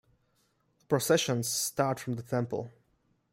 [0.81, 2.71] A processions starts from the temple.